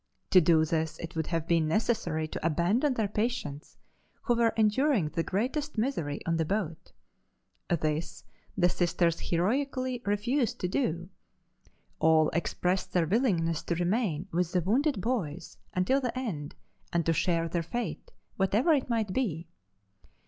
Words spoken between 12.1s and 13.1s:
expressed their